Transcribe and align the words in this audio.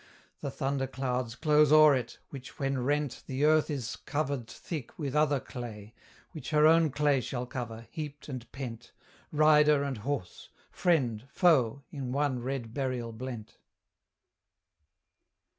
The 0.39 0.49
thunder 0.49 0.87
clouds 0.87 1.35
close 1.35 1.71
o'er 1.71 1.93
it, 1.93 2.17
which 2.31 2.57
when 2.57 2.83
rent 2.83 3.21
The 3.27 3.45
earth 3.45 3.69
is 3.69 3.97
covered 3.97 4.47
thick 4.47 4.97
with 4.97 5.15
other 5.15 5.39
clay, 5.39 5.93
Which 6.31 6.49
her 6.49 6.65
own 6.65 6.89
clay 6.89 7.21
shall 7.21 7.45
cover, 7.45 7.85
heaped 7.91 8.27
and 8.27 8.51
pent, 8.51 8.93
Rider 9.31 9.83
and 9.83 9.97
horse, 9.99 10.49
friend, 10.71 11.27
foe, 11.29 11.83
in 11.91 12.11
one 12.11 12.39
red 12.41 12.73
burial 12.73 13.11
blent! 13.11 13.59